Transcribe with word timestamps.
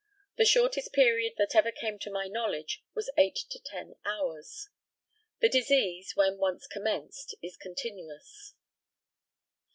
The 0.37 0.45
shortest 0.45 0.93
period 0.93 1.33
that 1.37 1.53
ever 1.55 1.71
came 1.71 1.99
to 1.99 2.09
my 2.09 2.25
knowledge 2.27 2.83
was 2.95 3.11
eight 3.19 3.37
to 3.51 3.59
ten 3.59 3.97
hours. 4.03 4.67
The 5.41 5.47
disease, 5.47 6.15
when 6.15 6.39
once 6.39 6.65
commenced, 6.65 7.35
is 7.43 7.55
continuous. 7.55 8.55